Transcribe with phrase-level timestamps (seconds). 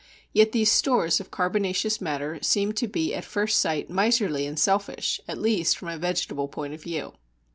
[0.33, 5.21] Yet these stores of carbonaceous matter seem to be at first sight miserly and selfish,
[5.27, 7.13] at least from a vegetable point of view.